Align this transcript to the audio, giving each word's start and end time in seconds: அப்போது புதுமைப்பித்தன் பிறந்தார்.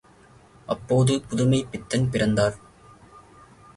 அப்போது 0.67 1.13
புதுமைப்பித்தன் 1.29 2.09
பிறந்தார். 2.09 2.57